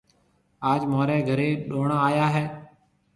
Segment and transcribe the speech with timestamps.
[0.71, 2.43] آج مهوريَ گھري ڏوڻا آيا هيَ۔